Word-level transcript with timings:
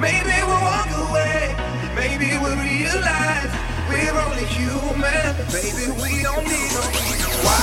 Maybe 0.00 0.36
we'll 0.46 0.60
walk 0.60 0.90
away. 1.08 1.56
Maybe 1.94 2.28
we'll 2.38 2.56
realize 2.56 3.50
we're 3.88 4.18
only 4.20 4.44
human. 4.44 5.36
Maybe 5.52 5.86
we 6.02 6.22
don't 6.22 6.44
need 6.44 6.70
no 6.76 6.82
reason 6.96 7.32
why. 7.44 7.60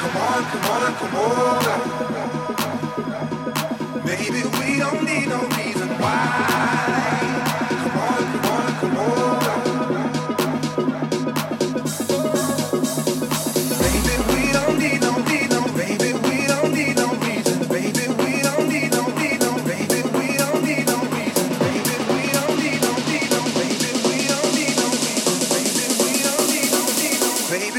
Come 0.00 0.16
on, 0.16 0.42
come 0.50 0.66
on, 0.72 0.92
come 1.00 1.16
on. 1.16 1.64
Maybe 4.04 4.40
we 4.58 4.78
don't 4.78 5.02
need 5.04 5.28
no 5.28 5.40
reason. 5.42 5.61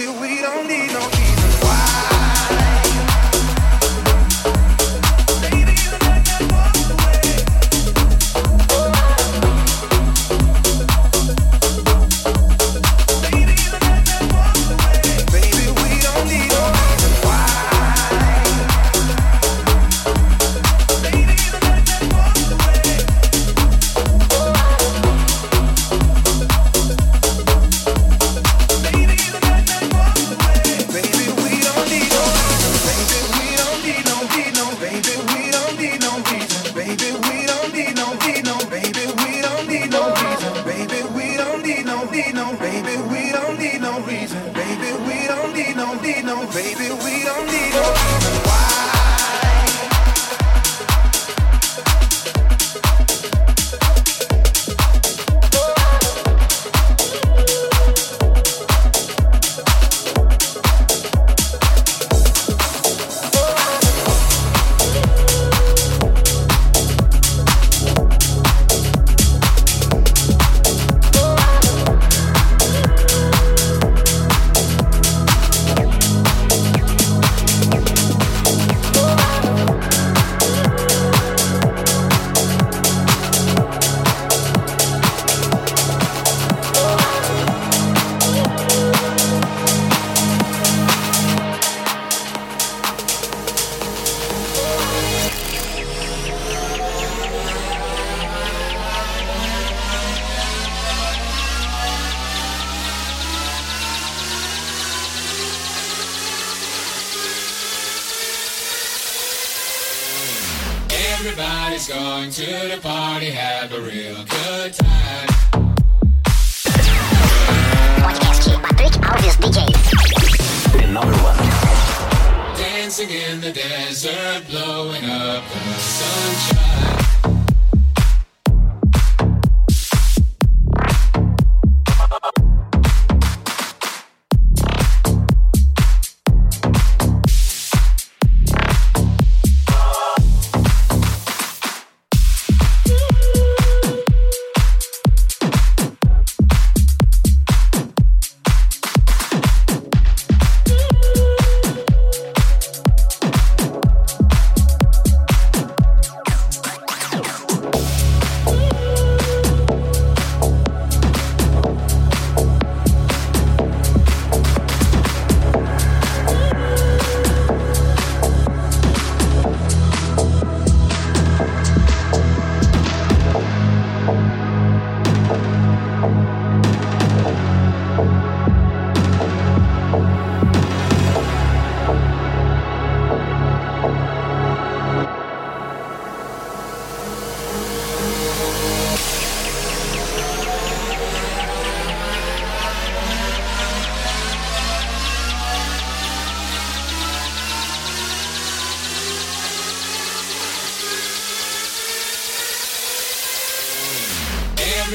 feel 0.04 0.20
we 0.20 0.42
don't 0.42 0.68
need 0.68 0.92
no 0.92 1.33